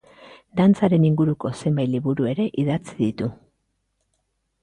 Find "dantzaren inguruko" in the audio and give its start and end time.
0.59-1.51